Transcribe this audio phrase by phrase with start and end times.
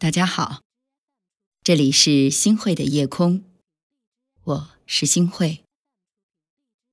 [0.00, 0.62] 大家好，
[1.62, 3.44] 这里是星慧的夜空，
[4.44, 5.62] 我是星慧。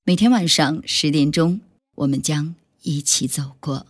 [0.04, 1.62] 每天晚上十点钟，
[1.96, 3.88] 我们将一起走过。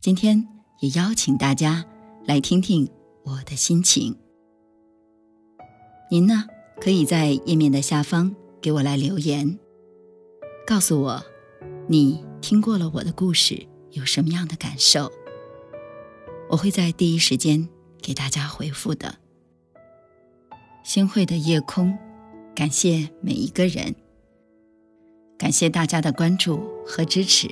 [0.00, 0.48] 今天
[0.80, 1.86] 也邀请大家
[2.26, 2.90] 来听听
[3.22, 4.18] 我的心情。
[6.10, 6.48] 您呢，
[6.80, 9.60] 可以在页面的下方给我来留言，
[10.66, 11.24] 告诉我
[11.88, 15.21] 你听过了我的故事有什么样的感受。
[16.52, 17.66] 我会在第一时间
[18.02, 19.16] 给大家回复的。
[20.84, 21.96] 星汇的夜空，
[22.54, 23.94] 感谢每一个人，
[25.38, 27.48] 感谢大家的关注和支持。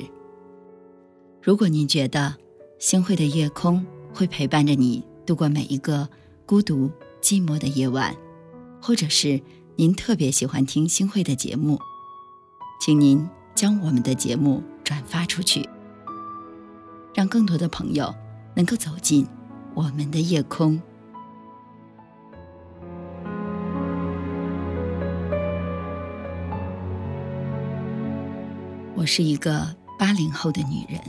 [1.43, 2.37] 如果您觉得
[2.79, 6.07] 星汇的夜空会陪伴着你度过每一个
[6.45, 6.91] 孤独
[7.23, 8.15] 寂寞的夜晚，
[8.83, 9.41] 或者是
[9.77, 11.79] 您特别喜欢听星汇的节目，
[12.83, 15.67] 请您将我们的节目转发出去，
[17.15, 18.15] 让更多的朋友。
[18.55, 19.27] 能够走进
[19.75, 20.81] 我们的夜空。
[28.95, 31.01] 我是一个八零后的女人。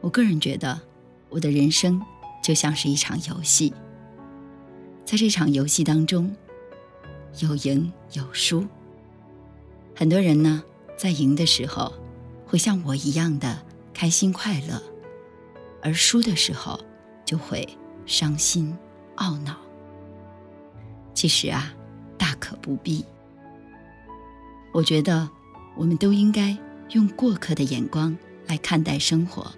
[0.00, 0.80] 我个人觉得，
[1.28, 2.00] 我的人生
[2.42, 3.72] 就像是一场游戏。
[5.04, 6.34] 在这场游戏当中，
[7.40, 8.66] 有赢有输。
[9.94, 10.62] 很多人呢，
[10.96, 11.92] 在赢的时候，
[12.46, 14.82] 会像我一样的开心快乐。
[15.82, 16.80] 而输的时候，
[17.24, 17.68] 就会
[18.06, 18.76] 伤心
[19.16, 19.56] 懊恼。
[21.12, 21.74] 其实啊，
[22.16, 23.04] 大可不必。
[24.72, 25.28] 我觉得，
[25.76, 26.56] 我们都应该
[26.90, 28.16] 用过客的眼光
[28.46, 29.52] 来看待生活，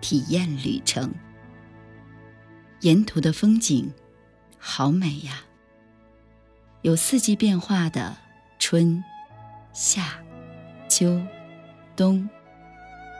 [0.00, 1.12] 体验旅程。
[2.80, 3.92] 沿途的风景，
[4.56, 5.42] 好美呀！
[6.82, 8.16] 有四季变化的
[8.58, 9.02] 春、
[9.72, 10.20] 夏、
[10.88, 11.20] 秋、
[11.96, 12.30] 冬，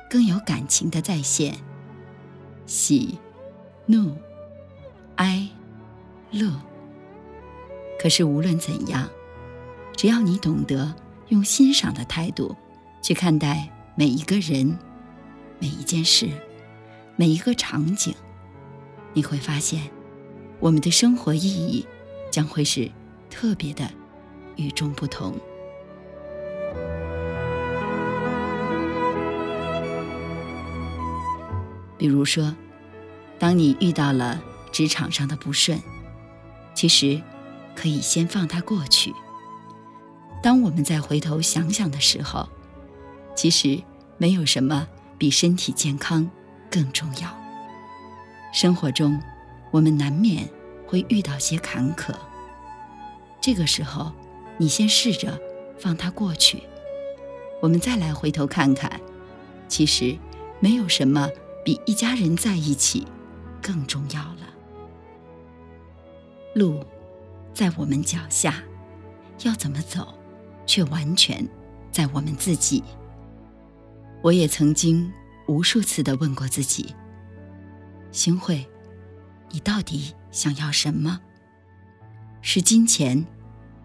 [0.08, 1.58] 更有感情的再现。
[2.68, 3.18] 喜、
[3.86, 4.14] 怒、
[5.16, 5.48] 哀、
[6.30, 6.52] 乐。
[7.98, 9.08] 可是无论怎样，
[9.96, 10.94] 只要你懂得
[11.28, 12.54] 用欣赏的态度
[13.02, 14.78] 去看待每一个人、
[15.58, 16.28] 每一件事、
[17.16, 18.14] 每一个场景，
[19.14, 19.90] 你会发现，
[20.60, 21.86] 我们的生活意义
[22.30, 22.90] 将会是
[23.30, 23.90] 特别的
[24.56, 25.34] 与众不同。
[31.98, 32.54] 比如说，
[33.38, 35.82] 当你遇到了职场上的不顺，
[36.74, 37.20] 其实
[37.74, 39.12] 可以先放它过去。
[40.40, 42.48] 当我们再回头想想的时候，
[43.34, 43.82] 其实
[44.16, 44.86] 没有什么
[45.18, 46.30] 比身体健康
[46.70, 47.36] 更重要。
[48.52, 49.20] 生活中，
[49.72, 50.48] 我们难免
[50.86, 52.14] 会遇到些坎坷，
[53.40, 54.12] 这个时候，
[54.56, 55.36] 你先试着
[55.78, 56.62] 放它过去，
[57.60, 59.00] 我们再来回头看看，
[59.66, 60.16] 其实
[60.60, 61.28] 没有什么。
[61.68, 63.06] 比一家人在一起
[63.60, 64.54] 更重要了。
[66.54, 66.82] 路
[67.52, 68.64] 在我们脚下，
[69.42, 70.14] 要怎么走，
[70.64, 71.46] 却完全
[71.92, 72.82] 在我们自己。
[74.22, 75.12] 我也曾经
[75.46, 76.94] 无数次的问过自己：
[78.12, 78.66] 星慧，
[79.50, 81.20] 你到底想要什么？
[82.40, 83.26] 是金钱、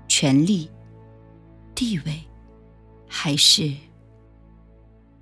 [0.08, 0.72] 权力、
[1.76, 2.24] 地位，
[3.10, 3.74] 还是……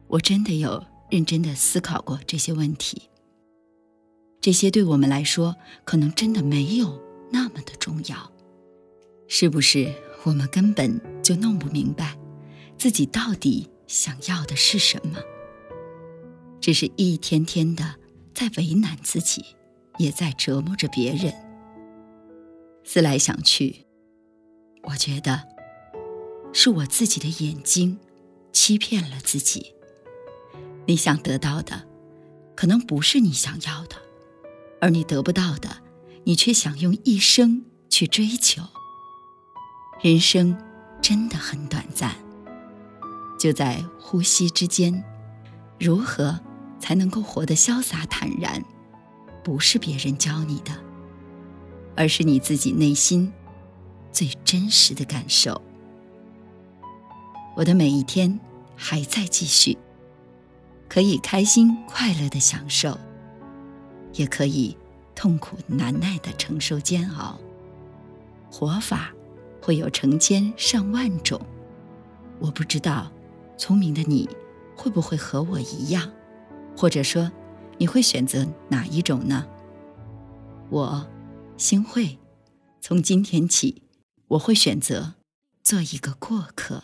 [0.06, 0.91] 我真的有？
[1.12, 3.10] 认真的思考过这些问题，
[4.40, 7.00] 这些对我们来说可能真的没有
[7.32, 8.32] 那么的重要，
[9.28, 9.94] 是不是？
[10.24, 12.16] 我们根本就弄不明白
[12.78, 15.18] 自己到底想要的是什么，
[16.62, 17.96] 只是一天天的
[18.34, 19.44] 在为难自己，
[19.98, 21.34] 也在折磨着别人。
[22.84, 23.88] 思来想去，
[24.84, 25.48] 我觉得
[26.54, 27.98] 是我自己的眼睛
[28.54, 29.74] 欺骗了自己。
[30.86, 31.88] 你想得到的，
[32.56, 33.96] 可能不是你想要的，
[34.80, 35.70] 而你得不到的，
[36.24, 38.64] 你却想用一生去追求。
[40.02, 40.58] 人生
[41.02, 42.16] 真的很短暂，
[43.40, 45.04] 就在呼吸之间，
[45.80, 46.40] 如何
[46.80, 48.64] 才能够活得潇洒坦然？
[49.44, 50.72] 不是别人教你的，
[51.96, 53.32] 而是你自己内心
[54.12, 55.60] 最真实的感受。
[57.56, 58.40] 我的每一天
[58.76, 59.78] 还在继续。
[60.94, 63.00] 可以开心快乐的享受，
[64.12, 64.76] 也可以
[65.16, 67.40] 痛苦难耐的承受煎熬。
[68.52, 69.14] 活法
[69.62, 71.40] 会有成千上万种，
[72.40, 73.10] 我不知道，
[73.58, 74.30] 聪明的你
[74.76, 76.12] 会不会和我一样，
[76.76, 77.32] 或者说，
[77.78, 79.48] 你会选择哪一种呢？
[80.70, 81.08] 我，
[81.56, 82.20] 星慧，
[82.82, 83.84] 从今天起，
[84.28, 85.14] 我会选择
[85.64, 86.84] 做一个过客。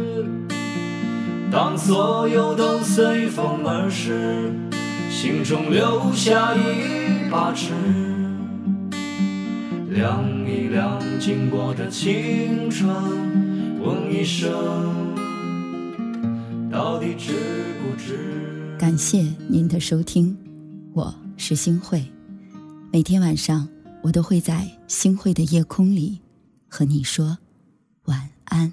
[1.51, 4.49] 当所有都随风而逝，
[5.09, 7.73] 心中留下一把尺，
[9.89, 12.89] 量一量经过的青春，
[13.81, 14.49] 问一声，
[16.71, 17.33] 到底值
[17.83, 18.17] 不值？
[18.79, 20.37] 感谢您的收听，
[20.93, 22.01] 我是新慧。
[22.93, 23.67] 每天晚上，
[24.01, 26.21] 我都会在星慧的夜空里
[26.69, 27.37] 和你说
[28.05, 28.71] 晚安。